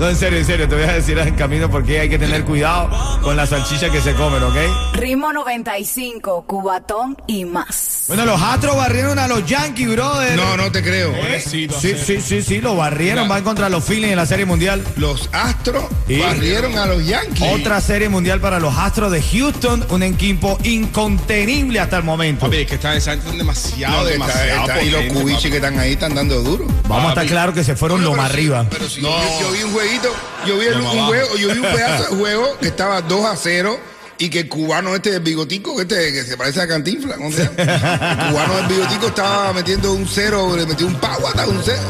No, 0.00 0.08
en 0.08 0.16
serio, 0.16 0.38
en 0.38 0.46
serio, 0.46 0.66
te 0.66 0.74
voy 0.76 0.84
a 0.84 0.94
decir 0.94 1.18
en 1.18 1.34
camino 1.34 1.70
porque 1.70 2.00
hay 2.00 2.08
que 2.08 2.18
tener 2.18 2.42
cuidado 2.44 2.88
con 3.20 3.36
la 3.36 3.46
salchicha 3.46 3.90
que 3.90 4.00
se 4.00 4.14
comen, 4.14 4.42
¿ok? 4.42 4.56
Ritmo 4.94 5.30
95, 5.30 6.44
Cubatón 6.46 7.18
y 7.26 7.44
más. 7.44 8.04
Bueno, 8.08 8.24
los 8.24 8.40
Astros 8.40 8.76
barrieron 8.76 9.18
a 9.18 9.28
los 9.28 9.44
Yankees, 9.44 9.88
brother. 9.90 10.36
No, 10.36 10.56
no 10.56 10.72
te 10.72 10.82
creo. 10.82 11.12
Sí, 11.44 11.68
sí, 11.78 12.20
sí, 12.22 12.42
sí, 12.42 12.60
lo 12.62 12.76
barrieron. 12.76 13.28
Van 13.28 13.44
contra 13.44 13.68
los 13.68 13.84
Phillies 13.84 14.10
en 14.10 14.16
la 14.16 14.24
Serie 14.24 14.46
Mundial. 14.46 14.82
Los 14.96 15.28
Astros 15.32 15.84
Sí. 16.08 16.18
barrieron 16.18 16.78
a 16.78 16.86
los 16.86 17.06
Yankees. 17.06 17.46
Otra 17.52 17.78
Serie 17.82 18.08
Mundial 18.08 18.40
para 18.40 18.58
los 18.58 18.74
Astros 18.78 19.12
de 19.12 19.22
Houston. 19.22 19.84
Un 19.90 20.02
equipo 20.02 20.58
incontenible 20.64 21.78
hasta 21.78 21.98
el 21.98 22.04
momento. 22.04 22.50
Es 22.50 22.66
que 22.66 22.74
están, 22.76 22.98
demasiado, 23.36 23.98
No, 24.02 24.06
que 24.08 24.14
está- 24.14 24.26
demasiado. 24.26 24.60
está- 24.62 24.82
y 24.82 24.90
los 24.90 25.02
papi. 25.36 25.50
que 25.50 25.56
están 25.56 25.78
ahí 25.78 25.92
están 25.92 26.14
dando 26.14 26.40
duro. 26.42 26.66
Vamos 26.90 27.06
a 27.06 27.08
estar 27.10 27.26
claros 27.26 27.54
que 27.54 27.64
se 27.64 27.76
fueron 27.76 28.02
lo 28.04 28.14
más 28.14 28.30
arriba. 28.30 28.66
Pero 28.70 28.88
si 28.88 29.00
No. 29.00 29.08
yo, 29.10 29.40
yo 29.40 29.52
vi 29.52 29.62
un 29.62 29.72
jueguito, 29.72 30.14
yo 30.46 30.58
vi 30.58 30.66
el- 30.66 30.80
un 30.80 30.86
abajo. 30.86 31.06
juego, 31.06 31.36
yo 31.36 31.48
vi 31.52 31.58
un 31.58 31.66
pedazo 31.74 32.02
de 32.10 32.16
juego 32.20 32.58
que 32.60 32.68
estaba 32.68 33.00
2 33.02 33.24
a 33.26 33.36
0 33.36 33.78
y 34.18 34.28
que 34.28 34.40
el 34.40 34.48
cubano 34.48 34.94
este 34.94 35.12
del 35.12 35.20
bigotico, 35.22 35.80
este 35.80 36.12
que 36.12 36.24
se 36.24 36.36
parece 36.36 36.60
a 36.60 36.68
Cantinfla, 36.68 37.16
¿cómo 37.16 37.32
se 37.32 37.44
llama? 37.44 37.54
El 38.26 38.30
cubano 38.32 38.56
del 38.56 38.66
bigotico 38.66 39.06
estaba 39.06 39.52
metiendo 39.54 39.92
un 39.94 40.06
cero, 40.06 40.54
le 40.56 40.66
metió 40.66 40.86
un 40.86 40.94
pavo 40.96 41.26
hasta 41.28 41.46
un 41.46 41.60
cero. 41.64 41.80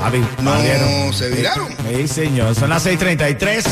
Papi. 0.00 0.24
No, 0.42 1.12
se 1.12 1.28
viraron. 1.28 1.68
Sí, 1.94 2.08
señor. 2.08 2.54
Son 2.54 2.70
las 2.70 2.84
6:33. 2.86 3.62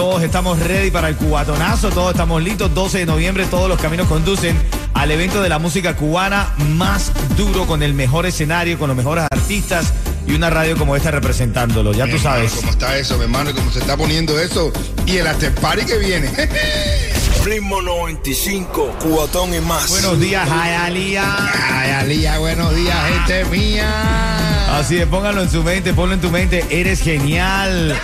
Todos 0.00 0.22
estamos 0.22 0.58
ready 0.60 0.90
para 0.90 1.10
el 1.10 1.16
cubatonazo. 1.16 1.90
Todos 1.90 2.12
estamos 2.12 2.42
listos. 2.42 2.72
12 2.72 3.00
de 3.00 3.04
noviembre. 3.04 3.44
Todos 3.44 3.68
los 3.68 3.78
caminos 3.78 4.08
conducen 4.08 4.56
al 4.94 5.10
evento 5.10 5.42
de 5.42 5.50
la 5.50 5.58
música 5.58 5.94
cubana 5.94 6.54
más 6.70 7.12
duro, 7.36 7.66
con 7.66 7.82
el 7.82 7.92
mejor 7.92 8.24
escenario, 8.24 8.78
con 8.78 8.88
los 8.88 8.96
mejores 8.96 9.24
artistas 9.30 9.92
y 10.26 10.32
una 10.32 10.48
radio 10.48 10.74
como 10.78 10.96
esta 10.96 11.10
representándolo. 11.10 11.92
Ya 11.92 12.06
Mi 12.06 12.12
tú 12.12 12.16
hermano, 12.16 12.36
sabes. 12.36 12.52
¿Cómo 12.52 12.70
está 12.70 12.96
eso, 12.96 13.18
mi 13.18 13.24
hermano? 13.24 13.50
Y 13.50 13.52
¿Cómo 13.52 13.70
se 13.70 13.80
está 13.80 13.94
poniendo 13.94 14.40
eso? 14.40 14.72
Y 15.04 15.18
el 15.18 15.26
after 15.26 15.54
party 15.56 15.84
que 15.84 15.98
viene. 15.98 16.30
Ritmo 17.44 17.82
95, 17.82 18.96
cuatón 19.02 19.52
y 19.54 19.60
más. 19.60 19.90
Buenos 19.90 20.18
días, 20.18 20.48
Jayalía. 20.48 21.24
Ay, 21.72 21.90
Alía, 21.90 22.38
buenos 22.38 22.74
días, 22.74 22.96
gente 23.06 23.44
mía. 23.46 24.78
Así 24.78 24.96
es, 24.96 25.06
póngalo 25.06 25.42
en 25.42 25.50
su 25.50 25.62
mente, 25.62 25.92
ponlo 25.92 26.14
en 26.14 26.22
tu 26.22 26.30
mente. 26.30 26.64
Eres 26.70 27.02
genial. 27.02 27.94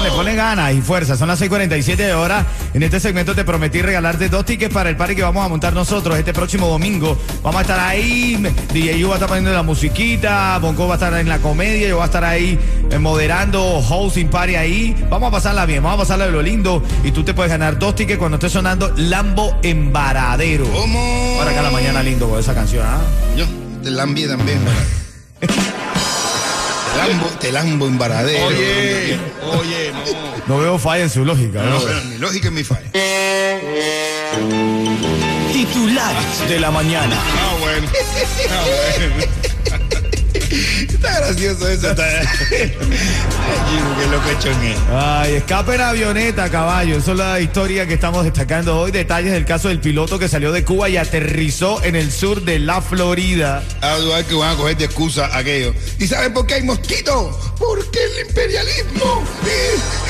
Ponle, 0.00 0.16
ponle 0.16 0.34
ganas 0.34 0.72
y 0.72 0.80
fuerza. 0.80 1.14
Son 1.14 1.28
las 1.28 1.38
6:47 1.38 1.96
de 1.96 2.14
hora. 2.14 2.46
En 2.72 2.82
este 2.82 2.98
segmento 3.00 3.34
te 3.34 3.44
prometí 3.44 3.82
regalarte 3.82 4.30
dos 4.30 4.46
tickets 4.46 4.72
para 4.72 4.88
el 4.88 4.96
party 4.96 5.14
que 5.14 5.22
vamos 5.22 5.44
a 5.44 5.48
montar 5.48 5.74
nosotros 5.74 6.16
este 6.16 6.32
próximo 6.32 6.68
domingo. 6.68 7.18
Vamos 7.42 7.58
a 7.58 7.62
estar 7.62 7.78
ahí. 7.78 8.42
DJ 8.72 9.04
va 9.04 9.10
a 9.10 9.14
estar 9.16 9.28
poniendo 9.28 9.52
la 9.52 9.62
musiquita. 9.62 10.58
Bonco 10.58 10.88
va 10.88 10.94
a 10.94 10.96
estar 10.96 11.12
en 11.12 11.28
la 11.28 11.38
comedia. 11.40 11.86
Yo 11.86 11.96
voy 11.96 12.04
a 12.04 12.06
estar 12.06 12.24
ahí 12.24 12.58
eh, 12.90 12.98
moderando, 12.98 13.62
hosting 13.62 14.30
party 14.30 14.54
ahí. 14.54 14.96
Vamos 15.10 15.28
a 15.28 15.32
pasarla 15.32 15.66
bien. 15.66 15.82
Vamos 15.82 15.98
a 15.98 16.02
pasarla 16.04 16.24
de 16.24 16.32
lo 16.32 16.40
lindo. 16.40 16.82
Y 17.04 17.10
tú 17.10 17.22
te 17.22 17.34
puedes 17.34 17.52
ganar 17.52 17.78
dos 17.78 17.94
tickets 17.94 18.18
cuando 18.18 18.36
esté 18.36 18.48
sonando 18.48 18.94
Lambo 18.96 19.58
Embaradero. 19.62 20.64
¿Cómo? 20.64 21.36
Para 21.36 21.50
acá 21.50 21.60
la 21.60 21.70
mañana 21.70 22.02
lindo 22.02 22.26
con 22.26 22.40
esa 22.40 22.54
canción, 22.54 22.86
¿ah? 22.86 23.02
Yo 23.36 23.44
te 23.82 23.90
lambi 23.90 24.26
también. 24.26 24.60
¿verdad? 27.06 27.06
te 27.06 27.08
lambo, 27.12 27.26
te 27.38 27.52
lambo 27.52 27.86
en 27.86 27.98
Varadero. 27.98 28.46
Oye, 28.46 29.18
oye, 29.58 29.92
no. 29.92 30.54
No 30.56 30.58
veo 30.58 30.78
falla 30.78 31.04
en 31.04 31.10
su 31.10 31.24
lógica, 31.24 31.62
¿no? 31.62 31.70
No, 31.70 31.80
bueno, 31.80 32.00
mi 32.06 32.18
lógica 32.18 32.48
es 32.48 32.52
mi 32.52 32.64
falla. 32.64 32.90
Titulares 35.52 36.48
de 36.48 36.60
la 36.60 36.70
mañana. 36.70 37.16
Ah, 37.16 37.56
bueno. 37.60 37.88
Ah, 38.50 38.64
bueno. 38.98 39.24
Está 40.92 41.20
gracioso 41.20 41.68
eso. 41.68 41.90
Está... 41.90 42.04
Ay, 44.10 44.16
qué 44.18 44.30
loco 44.30 44.40
choné. 44.40 44.76
Ay, 44.92 45.34
escape 45.34 45.74
en 45.74 45.80
avioneta, 45.80 46.50
caballo. 46.50 46.96
Esa 46.96 47.12
es 47.12 47.18
la 47.18 47.40
historia 47.40 47.86
que 47.86 47.94
estamos 47.94 48.24
destacando 48.24 48.76
hoy. 48.76 48.90
Detalles 48.90 49.32
del 49.32 49.44
caso 49.44 49.68
del 49.68 49.80
piloto 49.80 50.18
que 50.18 50.28
salió 50.28 50.50
de 50.52 50.64
Cuba 50.64 50.88
y 50.88 50.96
aterrizó 50.96 51.82
en 51.84 51.94
el 51.94 52.10
sur 52.10 52.42
de 52.42 52.58
la 52.58 52.80
Florida. 52.82 53.62
A 53.80 53.96
dudar 53.96 54.24
que 54.24 54.34
van 54.34 54.54
a 54.54 54.56
coger 54.56 54.76
de 54.76 54.86
excusa 54.86 55.36
aquello. 55.36 55.74
¿Y 55.98 56.06
saben 56.06 56.32
por 56.32 56.46
qué 56.46 56.54
hay 56.54 56.62
mosquitos? 56.62 57.36
Porque 57.58 57.98
el 58.02 58.26
imperialismo 58.28 59.24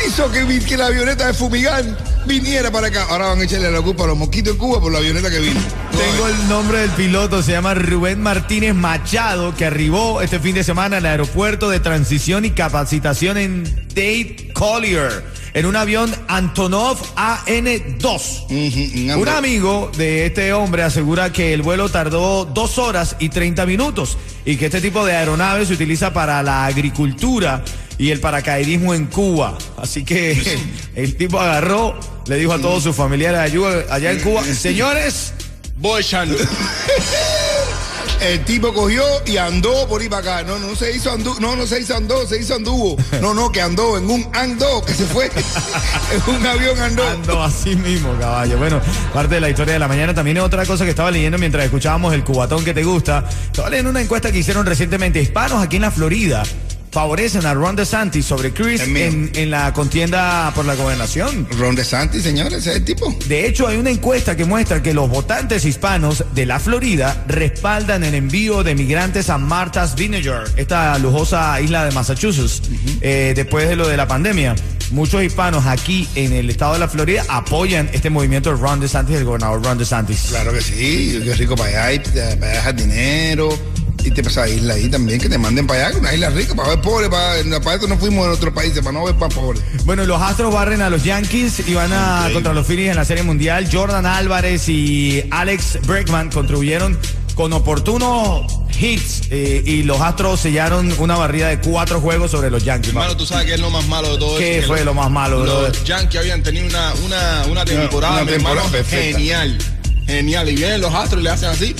hizo 0.07 0.31
que, 0.31 0.61
que 0.61 0.77
la 0.77 0.87
avioneta 0.87 1.27
de 1.27 1.35
Fumigán 1.35 1.97
viniera 2.31 2.71
para 2.71 2.87
acá. 2.87 3.07
Ahora 3.11 3.27
van 3.27 3.41
a 3.41 3.45
echarle 3.45 3.71
la 3.71 3.83
culpa 3.83 4.05
a 4.05 4.07
los 4.07 4.17
mosquitos 4.17 4.53
en 4.53 4.59
Cuba 4.59 4.81
por 4.81 4.93
la 4.93 4.99
avioneta 4.99 5.29
que 5.31 5.41
vino. 5.41 5.61
Tengo 5.91 6.29
el 6.29 6.49
nombre 6.49 6.79
del 6.79 6.91
piloto, 6.91 7.43
se 7.43 7.53
llama 7.53 7.75
Rubén 7.75 8.23
Martínez 8.23 8.75
Machado, 8.75 9.55
que 9.57 9.67
arribó 9.67 10.23
este 10.23 10.39
fin 10.39 10.55
de 10.55 10.63
semana 10.63 10.99
al 10.99 11.07
aeropuerto 11.07 11.69
de 11.69 11.81
transición 11.81 12.45
y 12.45 12.51
capacitación 12.51 13.37
en 13.37 13.65
Dade 13.89 14.51
Collier, 14.55 15.25
en 15.55 15.67
un 15.67 15.75
avión 15.75 16.15
Antonov 16.29 16.99
AN-2. 17.17 18.45
Ujú, 18.45 19.21
Un 19.21 19.29
amigo 19.29 19.91
de 19.97 20.27
este 20.27 20.53
hombre 20.53 20.85
asegura 20.85 21.33
que 21.33 21.53
el 21.53 21.63
vuelo 21.63 21.89
tardó 21.89 22.45
dos 22.45 22.79
horas 22.79 23.17
y 23.19 23.29
30 23.29 23.67
minutos 23.67 24.17
y 24.45 24.57
que 24.57 24.67
este 24.67 24.81
tipo 24.81 25.05
de 25.05 25.17
aeronave 25.17 25.67
se 25.67 25.75
utiliza 25.75 26.13
para 26.13 26.43
la 26.45 26.67
agricultura 26.67 27.65
y 28.01 28.11
el 28.11 28.21
paracaidismo 28.21 28.95
en 28.95 29.07
Cuba. 29.07 29.59
Así 29.77 30.05
que 30.05 30.59
el 30.95 31.17
tipo 31.17 31.39
agarró, 31.39 31.99
le 32.31 32.37
dijo 32.37 32.53
a 32.53 32.59
todos 32.61 32.85
sus 32.85 32.95
familiares 32.95 33.41
allá- 33.41 33.85
allá 33.93 34.13
en 34.13 34.21
Cuba, 34.21 34.45
señores, 34.45 35.33
Voy 35.79 36.01
echando. 36.01 36.37
El 38.21 38.45
tipo 38.45 38.73
cogió 38.75 39.03
y 39.27 39.39
andó 39.39 39.89
por 39.89 40.01
ahí 40.03 40.09
para 40.09 40.37
acá. 40.39 40.47
No, 40.47 40.59
no 40.59 40.77
se 40.77 40.95
hizo 40.95 41.11
andú, 41.11 41.35
no, 41.41 41.57
no 41.57 41.67
se 41.67 41.81
hizo 41.81 41.97
andó, 41.97 42.27
se 42.29 42.39
hizo 42.39 42.55
anduvo. 42.55 42.97
No, 43.23 43.33
no, 43.33 43.51
que 43.51 43.63
andó 43.63 43.97
en 43.97 44.09
un 44.11 44.29
andó, 44.35 44.85
que 44.85 44.93
se 44.93 45.07
fue. 45.07 45.25
en 46.29 46.35
un 46.37 46.47
avión 46.47 46.79
andó. 46.79 47.09
ando 47.09 47.43
así 47.43 47.75
mismo, 47.77 48.15
caballo. 48.21 48.59
Bueno, 48.59 48.81
parte 49.15 49.37
de 49.37 49.41
la 49.41 49.49
historia 49.49 49.73
de 49.73 49.79
la 49.81 49.89
mañana 49.89 50.13
también 50.15 50.37
es 50.37 50.43
otra 50.43 50.67
cosa 50.67 50.85
que 50.85 50.91
estaba 50.91 51.11
leyendo 51.11 51.39
mientras 51.39 51.65
escuchábamos 51.65 52.13
el 52.13 52.23
cubatón 52.23 52.63
que 52.63 52.75
te 52.75 52.85
gusta. 52.85 53.25
Estaba 53.47 53.71
leyendo 53.71 53.91
una 53.91 54.03
encuesta 54.03 54.31
que 54.31 54.39
hicieron 54.39 54.67
recientemente. 54.67 55.21
Hispanos 55.21 55.63
aquí 55.63 55.77
en 55.77 55.83
la 55.83 55.91
Florida 55.91 56.43
favorecen 56.91 57.47
a 57.47 57.55
Ron 57.55 57.77
DeSantis 57.77 58.27
sobre 58.27 58.53
Chris 58.53 58.83
en, 58.83 59.31
en 59.35 59.51
la 59.51 59.73
contienda 59.73 60.53
por 60.55 60.65
la 60.65 60.75
gobernación. 60.75 61.47
Ron 61.59 61.75
DeSantis, 61.75 62.23
señores, 62.23 62.59
ese 62.59 62.71
es 62.71 62.77
el 62.77 62.85
tipo. 62.85 63.15
De 63.27 63.47
hecho, 63.47 63.69
hay 63.69 63.77
una 63.77 63.91
encuesta 63.91 64.37
que 64.37 64.45
muestra 64.45 64.83
que 64.83 64.93
los 64.93 65.09
votantes 65.09 65.65
hispanos 65.65 66.25
de 66.35 66.47
la 66.47 66.59
Florida 66.59 67.25
respaldan 67.29 68.05
el 68.05 68.15
envío 68.15 68.63
de 68.63 68.75
migrantes 68.75 69.31
a 69.31 69.39
Martha's 69.39 69.95
Vineyard, 69.95 70.51
esta 70.57 70.99
lujosa 70.99 71.61
isla 71.61 71.85
de 71.85 71.93
Massachusetts, 71.93 72.63
eh, 73.01 73.33
después 73.35 73.69
de 73.69 73.77
lo 73.77 73.89
de 73.89 73.97
la 73.97 74.09
pandemia. 74.09 74.55
Muchos 74.91 75.23
hispanos 75.23 75.67
aquí 75.67 76.09
en 76.17 76.33
el 76.33 76.51
estado 76.51 76.73
de 76.73 76.81
la 76.81 76.89
Florida 76.89 77.25
apoyan 77.29 77.89
este 77.93 78.11
movimiento 78.11 78.51
de 78.51 78.57
Ron 78.57 78.81
DeSantis, 78.81 79.17
el 79.17 79.25
gobernador 79.25 79.63
Ron 79.65 79.79
DeSantis. 79.79 80.27
Claro 80.31 80.53
que 80.53 80.61
sí, 80.61 81.21
qué 81.23 81.35
rico 81.35 81.55
para 81.55 81.87
allá, 81.87 82.03
te, 82.03 82.11
para 82.11 82.51
allá 82.51 82.57
dejar 82.57 82.75
dinero. 82.75 83.57
Y 84.05 84.11
te 84.11 84.23
pasa 84.23 84.49
isla 84.49 84.75
ahí 84.75 84.89
también, 84.89 85.21
que 85.21 85.29
te 85.29 85.37
manden 85.39 85.67
para 85.67 85.87
allá, 85.89 85.99
una 85.99 86.15
isla 86.15 86.31
rica, 86.31 86.55
para 86.55 86.71
ver 86.71 86.81
pobres, 86.81 87.09
para, 87.09 87.61
para 87.61 87.77
eso 87.77 87.87
no 87.87 87.99
fuimos 87.99 88.27
en 88.27 88.33
otros 88.33 88.55
países, 88.55 88.79
para 88.81 88.93
no 88.93 89.05
ver 89.05 89.15
para 89.17 89.35
pobres. 89.35 89.63
Bueno, 89.85 90.05
los 90.05 90.21
Astros 90.21 90.53
barren 90.53 90.81
a 90.83 90.91
los 90.91 91.05
Yankees 91.05 91.69
y 91.69 91.75
van 91.75 91.93
a 91.93 92.29
contra 92.33 92.53
los 92.55 92.67
Phillies 92.67 92.91
en 92.91 92.97
la 92.97 93.05
Serie 93.05 93.23
Mundial. 93.23 93.69
Jordan 93.71 94.07
Álvarez 94.07 94.69
y 94.69 95.25
Alex 95.31 95.79
Bregman 95.87 96.31
contribuyeron 96.31 96.99
con 97.35 97.53
oportunos 97.53 98.47
hits 98.79 99.23
eh, 99.31 99.63
y 99.65 99.83
los 99.83 100.01
Astros 100.01 100.41
sellaron 100.41 100.93
una 100.99 101.17
barrida 101.17 101.49
de 101.49 101.59
cuatro 101.61 102.01
juegos 102.01 102.31
sobre 102.31 102.51
los 102.51 102.65
Yankees. 102.65 102.91
Hermano, 102.91 103.17
tú 103.17 103.27
sabes 103.27 103.47
que 103.47 103.55
es 103.55 103.61
lo 103.61 103.71
más 103.71 103.87
malo 103.87 104.13
de 104.13 104.19
todo 104.19 104.39
¿Qué 104.39 104.59
eso. 104.59 104.69
que 104.69 104.75
fue 104.77 104.85
lo 104.85 104.95
más 104.95 105.11
malo, 105.11 105.43
brother? 105.43 105.69
Los 105.77 105.85
Yankees 105.85 106.21
habían 106.21 106.43
tenido 106.43 106.67
una, 106.67 106.93
una, 107.05 107.45
una 107.51 107.65
temporada, 107.65 108.15
una 108.15 108.25
mi 108.25 108.33
temporada 108.33 108.61
hermano, 108.67 108.73
perfecta. 108.73 109.19
genial. 109.19 109.59
Genial. 110.07 110.49
Y 110.49 110.55
vienen 110.57 110.81
los 110.81 110.93
astros 110.95 111.21
y 111.21 111.25
le 111.25 111.31
hacen 111.31 111.51
así. 111.51 111.75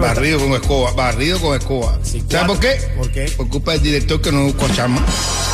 Barrido 0.00 0.38
con 0.40 0.52
escoba, 0.52 0.92
barrido 0.92 1.38
con 1.40 1.56
escoba. 1.58 1.98
Sí, 2.02 2.22
¿Sabes 2.28 2.46
por 2.46 2.60
qué? 2.60 2.76
¿Por 2.96 3.10
qué? 3.12 3.24
Por 3.36 3.48
culpa 3.48 3.72
del 3.72 3.82
director 3.82 4.20
que 4.20 4.32
no 4.32 4.44
buscó 4.44 4.68
chama. 4.74 5.04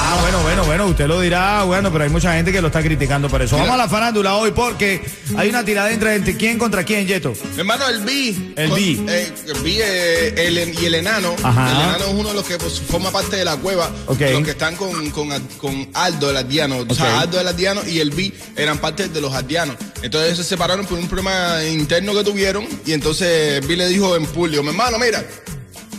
Ah, 0.01 0.19
bueno, 0.23 0.43
bueno, 0.43 0.65
bueno, 0.65 0.87
usted 0.87 1.07
lo 1.07 1.21
dirá, 1.21 1.65
bueno, 1.65 1.91
pero 1.93 2.05
hay 2.05 2.11
mucha 2.11 2.33
gente 2.35 2.53
que 2.53 2.61
lo 2.61 2.69
está 2.69 2.83
criticando 2.83 3.29
por 3.29 3.43
eso. 3.43 3.57
Vamos 3.57 3.73
a 3.73 3.77
la 3.77 3.89
farándula 3.89 4.37
hoy 4.37 4.53
porque 4.53 5.03
hay 5.37 5.49
una 5.51 5.65
tirada 5.65 5.91
entre 5.91 6.37
quién 6.37 6.57
contra 6.59 6.85
quién, 6.85 7.07
Yeto. 7.07 7.33
Mi 7.55 7.61
hermano, 7.61 7.89
el 7.89 8.01
B. 8.01 8.35
El 8.57 8.71
con- 8.71 8.79
B. 8.79 9.05
eh, 9.09 9.33
el 9.47 9.61
B 9.63 9.79
eh, 9.83 10.35
el- 10.47 10.79
y 10.81 10.87
el 10.87 10.95
enano. 10.95 11.35
Ajá. 11.43 11.71
El 11.73 11.77
enano 11.89 12.05
es 12.07 12.15
uno 12.15 12.29
de 12.31 12.35
los 12.37 12.45
que 12.45 12.57
pues, 12.59 12.81
forma 12.81 13.11
parte 13.11 13.37
de 13.37 13.45
la 13.45 13.57
cueva. 13.57 13.91
Los 14.07 14.17
que 14.17 14.51
están 14.51 14.77
con, 14.77 15.11
con, 15.11 15.29
con 15.59 15.89
Aldo, 15.95 16.31
el 16.31 16.37
aldeano. 16.37 16.77
O 16.79 16.83
Ok. 16.83 16.93
sea, 16.95 17.21
Aldo, 17.21 17.41
el 17.41 17.49
aldeano 17.49 17.83
y 17.87 17.99
el 18.01 18.11
B 18.11 18.33
eran 18.57 18.79
parte 18.79 19.09
de 19.09 19.21
los 19.21 19.35
aldeanos. 19.35 19.77
Entonces 20.01 20.37
se 20.37 20.45
separaron 20.45 20.87
por 20.87 20.99
un 20.99 21.09
problema 21.09 21.63
interno 21.65 22.15
que 22.15 22.23
tuvieron. 22.25 22.67
Y 22.87 22.93
entonces 22.93 23.67
B 23.67 23.77
le 23.77 23.89
dijo 23.89 24.17
en 24.17 24.28
Pulio, 24.29 24.63
mi 24.63 24.71
hermano, 24.71 24.99
mira, 24.99 25.25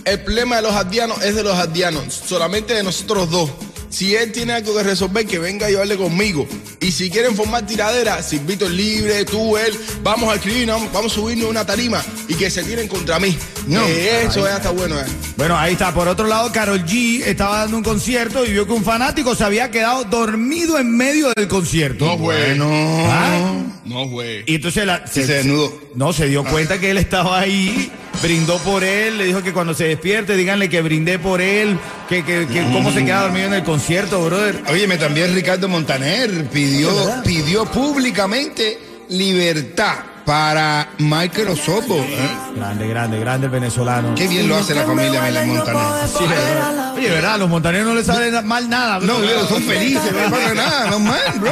el 0.05 0.19
problema 0.21 0.57
de 0.57 0.62
los 0.63 0.74
aldeanos 0.74 1.24
es 1.24 1.36
de 1.36 1.43
los 1.43 1.57
aldeanos, 1.57 2.13
solamente 2.13 2.74
de 2.74 2.83
nosotros 2.83 3.29
dos. 3.29 3.50
Si 3.89 4.15
él 4.15 4.31
tiene 4.31 4.53
algo 4.53 4.75
que 4.77 4.83
resolver, 4.83 5.25
que 5.25 5.39
venga 5.39 5.69
y 5.71 5.75
hable 5.75 5.98
conmigo. 5.98 6.48
Y 6.79 6.91
si 6.91 7.09
quieren 7.09 7.36
formar 7.36 7.65
tiradera, 7.65 8.21
Silvito 8.21 8.65
es 8.65 8.71
libre, 8.71 9.25
tú, 9.25 9.57
él, 9.57 9.75
vamos 10.03 10.31
a 10.31 10.36
escribir, 10.36 10.67
vamos, 10.67 10.93
vamos 10.93 11.12
a 11.12 11.15
subirnos 11.15 11.50
una 11.50 11.65
tarima 11.65 12.03
y 12.27 12.36
que 12.36 12.51
se 12.51 12.62
tiren 12.63 12.88
contra 12.88 13.19
mí. 13.19 13.36
No. 13.65 13.83
Que 13.83 14.25
eso 14.25 14.48
es 14.48 14.53
hasta 14.53 14.69
bueno. 14.69 15.00
eh. 15.00 15.05
Bueno, 15.38 15.57
ahí 15.57 15.74
está. 15.74 15.91
Por 15.91 16.07
otro 16.07 16.27
lado, 16.27 16.51
Carol 16.51 16.86
G 16.86 17.24
estaba 17.25 17.57
dando 17.62 17.77
un 17.77 17.83
concierto 17.83 18.45
y 18.45 18.51
vio 18.51 18.67
que 18.67 18.74
un 18.74 18.83
fanático 18.83 19.33
se 19.33 19.43
había 19.43 19.71
quedado 19.71 20.03
dormido 20.03 20.77
en 20.77 20.95
medio 20.95 21.31
del 21.36 21.48
concierto. 21.48 22.05
No, 22.05 22.17
güey. 22.17 22.45
Bueno. 22.59 22.69
¿Ah? 23.09 23.53
No, 23.86 24.07
güey. 24.07 24.43
Y 24.45 24.55
entonces 24.55 24.86
la, 24.86 25.07
se 25.07 25.25
desnudó. 25.25 25.74
No, 25.95 26.13
se 26.13 26.27
dio 26.27 26.43
cuenta 26.43 26.79
que 26.79 26.91
él 26.91 26.98
estaba 27.00 27.39
ahí, 27.39 27.91
brindó 28.21 28.57
por 28.59 28.83
él, 28.83 29.17
le 29.17 29.25
dijo 29.25 29.41
que 29.41 29.53
cuando 29.53 29.73
se 29.73 29.85
despierte, 29.85 30.35
díganle 30.35 30.69
que 30.69 30.81
brindé 30.81 31.19
por 31.19 31.41
él, 31.41 31.77
que, 32.07 32.23
que, 32.23 32.47
que 32.47 32.63
cómo 32.71 32.91
se 32.91 33.05
queda 33.05 33.21
dormido 33.23 33.47
en 33.47 33.53
el 33.53 33.63
concierto, 33.63 34.23
brother. 34.23 34.63
Óyeme, 34.69 34.97
también 34.97 35.33
Ricardo 35.33 35.67
Montaner 35.67 36.49
pidió, 36.49 36.91
pidió 37.23 37.65
públicamente 37.65 38.79
libertad 39.09 40.08
para 40.29 40.88
Michael 41.00 41.48
Osobo. 41.48 41.95
¿eh? 41.95 42.29
Grande, 42.55 42.88
grande, 42.88 43.19
grande 43.19 43.48
el 43.48 43.51
venezolano. 43.51 44.13
Qué 44.13 44.27
bien 44.27 44.48
lo 44.48 44.57
hace 44.57 44.75
la 44.75 44.83
familia 44.83 45.24
Mela 45.24 45.43
Montaner. 45.43 45.81
Sí, 46.07 46.24
¿verdad? 46.27 46.93
Oye, 46.95 47.09
¿verdad? 47.09 47.33
A 47.33 47.38
los 47.38 47.50
montaneros 47.50 47.88
no 47.88 47.95
les 47.95 48.05
sale 48.05 48.29
na- 48.29 48.43
mal 48.43 48.69
nada. 48.69 49.00
No, 49.00 49.17
bro. 49.17 49.27
bro, 49.27 49.48
son 49.48 49.63
felices, 49.63 50.03
no 50.13 50.29
pasa 50.29 50.53
nada, 50.53 50.86
no 50.91 51.00
mal, 51.00 51.17
bro. 51.39 51.51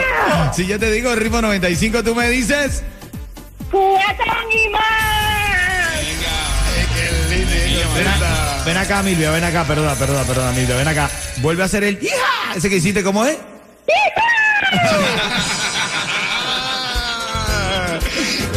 si 0.54 0.66
yo 0.66 0.78
te 0.78 0.90
digo 0.90 1.14
Ritmo 1.14 1.40
95, 1.40 2.02
tú 2.02 2.14
me 2.16 2.28
dices. 2.30 2.82
A- 8.06 8.35
ven 8.66 8.76
acá, 8.76 9.02
Milvia, 9.02 9.30
ven 9.30 9.44
acá, 9.44 9.64
perdona, 9.64 9.94
perdona, 9.94 10.24
perdona, 10.24 10.52
Milvia, 10.52 10.76
ven 10.76 10.88
acá. 10.88 11.08
Vuelve 11.36 11.62
a 11.62 11.66
hacer 11.66 11.84
el 11.84 12.02
¡Hija! 12.02 12.54
Ese 12.56 12.68
que 12.68 12.76
hiciste, 12.76 13.04
¿cómo 13.04 13.24
es? 13.24 13.38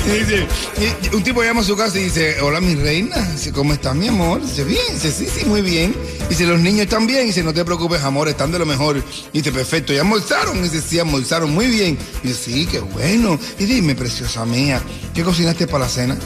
Dice, 0.10 0.48
un 1.14 1.24
tipo 1.24 1.44
llama 1.44 1.62
a 1.62 1.64
su 1.64 1.78
casa 1.78 2.00
y 2.00 2.06
dice, 2.06 2.42
hola 2.42 2.60
mi 2.60 2.74
reina, 2.74 3.16
¿cómo 3.54 3.74
estás 3.74 3.94
mi 3.94 4.08
amor? 4.08 4.42
Dice, 4.42 4.64
bien, 4.64 4.82
dice, 4.92 5.12
sí, 5.12 5.28
sí, 5.28 5.46
muy 5.46 5.62
bien. 5.62 5.94
Dice, 6.30 6.46
los 6.46 6.60
niños 6.60 6.82
están 6.82 7.08
bien, 7.08 7.26
dice, 7.26 7.44
no 7.44 7.54
te 7.54 7.66
preocupes 7.66 8.04
amor, 8.04 8.30
están 8.30 8.52
de 8.52 8.60
lo 8.60 8.66
mejor. 8.66 9.04
Dice, 9.34 9.52
perfecto, 9.52 9.94
¿ya 9.94 10.02
almorzaron? 10.02 10.62
Dice, 10.62 10.80
sí, 10.80 11.00
almorzaron 11.00 11.52
muy 11.52 11.66
bien. 11.66 11.98
Dice, 12.22 12.36
sí, 12.46 12.68
qué 12.68 12.80
bueno. 12.80 13.40
Y 13.58 13.66
dime, 13.66 13.96
preciosa 13.96 14.46
mía, 14.46 14.82
¿qué 15.14 15.24
cocinaste 15.24 15.66
para 15.66 15.86
la 15.86 15.90
cena? 15.90 16.18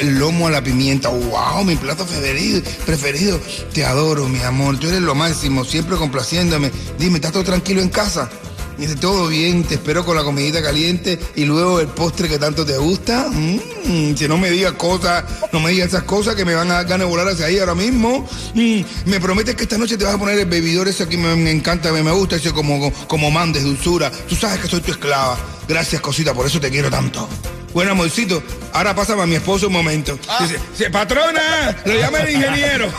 El 0.00 0.18
lomo 0.18 0.46
a 0.46 0.50
la 0.50 0.62
pimienta, 0.62 1.08
wow, 1.08 1.64
mi 1.64 1.74
plato 1.74 2.06
preferido, 2.06 2.62
preferido. 2.86 3.40
Te 3.72 3.84
adoro, 3.84 4.28
mi 4.28 4.40
amor, 4.42 4.78
tú 4.78 4.88
eres 4.88 5.00
lo 5.00 5.14
máximo, 5.14 5.64
siempre 5.64 5.96
complaciéndome. 5.96 6.70
Dime, 6.98 7.16
¿estás 7.16 7.32
todo 7.32 7.44
tranquilo 7.44 7.82
en 7.82 7.88
casa? 7.88 8.30
Dice, 8.78 8.94
todo 8.94 9.26
bien, 9.26 9.64
te 9.64 9.74
espero 9.74 10.04
con 10.04 10.16
la 10.16 10.22
comidita 10.22 10.62
caliente 10.62 11.18
y 11.34 11.44
luego 11.44 11.80
el 11.80 11.88
postre 11.88 12.28
que 12.28 12.38
tanto 12.38 12.64
te 12.64 12.78
gusta. 12.78 13.26
Mm, 13.28 14.14
si 14.14 14.28
no 14.28 14.38
me 14.38 14.50
digas 14.50 14.74
cosas, 14.74 15.24
no 15.52 15.58
me 15.58 15.72
digas 15.72 15.88
esas 15.88 16.04
cosas 16.04 16.36
que 16.36 16.44
me 16.44 16.54
van 16.54 16.70
a 16.70 16.74
dar 16.74 16.84
ganas 16.84 17.00
de 17.00 17.10
volar 17.10 17.26
hacia 17.26 17.46
ahí 17.46 17.58
ahora 17.58 17.74
mismo. 17.74 18.24
Mm, 18.54 18.80
me 19.06 19.20
prometes 19.20 19.56
que 19.56 19.64
esta 19.64 19.78
noche 19.78 19.96
te 19.96 20.04
vas 20.04 20.14
a 20.14 20.18
poner 20.18 20.38
el 20.38 20.46
bebidor 20.46 20.86
ese 20.86 21.08
que 21.08 21.16
me, 21.16 21.34
me 21.34 21.50
encanta, 21.50 21.90
me, 21.90 22.04
me 22.04 22.12
gusta, 22.12 22.36
ese 22.36 22.52
como, 22.52 22.92
como 23.08 23.32
mandes, 23.32 23.64
dulzura. 23.64 24.12
Tú 24.28 24.36
sabes 24.36 24.60
que 24.60 24.68
soy 24.68 24.80
tu 24.80 24.92
esclava. 24.92 25.36
Gracias, 25.66 26.00
cosita, 26.00 26.32
por 26.32 26.46
eso 26.46 26.60
te 26.60 26.70
quiero 26.70 26.88
tanto. 26.88 27.28
Bueno, 27.74 27.92
amorcito, 27.92 28.42
ahora 28.72 28.94
pásame 28.94 29.22
a 29.22 29.26
mi 29.26 29.34
esposo 29.34 29.66
un 29.66 29.72
momento. 29.72 30.18
Dice, 30.40 30.58
dice, 30.70 30.90
patrona, 30.90 31.76
lo 31.84 31.94
llama 31.94 32.18
el 32.20 32.34
ingeniero. 32.34 32.90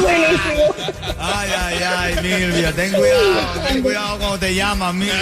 Buenísimo. 0.00 0.74
Ay, 1.86 2.14
ay, 2.16 2.22
Milvia, 2.22 2.72
ten 2.72 2.92
cuidado, 2.92 3.60
ten 3.68 3.82
cuidado 3.82 4.18
cuando 4.18 4.38
te 4.38 4.54
llaman, 4.54 4.98
Milvia. 4.98 5.14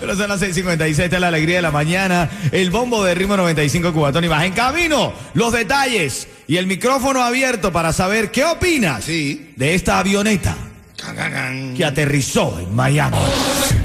Pero 0.00 0.16
son 0.16 0.28
las 0.28 0.40
6:56, 0.40 0.98
esta 1.04 1.16
es 1.16 1.20
la 1.20 1.28
alegría 1.28 1.56
de 1.56 1.62
la 1.62 1.70
mañana. 1.70 2.28
El 2.50 2.70
bombo 2.70 3.04
de 3.04 3.14
ritmo 3.14 3.36
95 3.36 3.92
Cubatón 3.92 4.24
y 4.24 4.28
más. 4.28 4.44
En 4.44 4.52
camino, 4.52 5.12
los 5.34 5.52
detalles 5.52 6.28
y 6.48 6.56
el 6.56 6.66
micrófono 6.66 7.22
abierto 7.22 7.72
para 7.72 7.92
saber 7.92 8.30
qué 8.30 8.44
opinas 8.44 9.04
Sí. 9.04 9.52
de 9.56 9.74
esta 9.74 9.98
avioneta 9.98 10.56
que 11.76 11.84
aterrizó 11.84 12.58
en 12.60 12.74
Miami. 12.74 13.16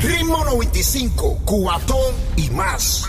Ritmo 0.02 0.44
95, 0.46 1.40
Cubatón 1.46 2.14
y 2.36 2.50
más. 2.52 3.04